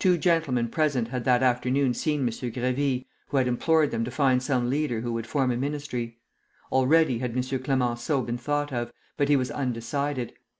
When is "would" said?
5.12-5.28